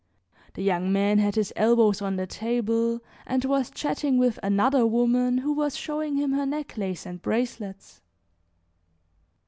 The 0.55 0.63
young 0.63 0.91
man 0.91 1.19
had 1.19 1.35
his 1.35 1.53
elbows 1.55 2.01
on 2.01 2.15
the 2.15 2.25
table 2.25 3.01
and 3.27 3.45
was 3.45 3.69
chatting 3.69 4.17
with 4.17 4.39
another 4.41 4.83
woman 4.83 5.37
who 5.37 5.53
was 5.53 5.75
showing 5.77 6.15
him 6.15 6.31
her 6.31 6.47
necklace 6.47 7.05
and 7.05 7.21
bracelets. 7.21 8.01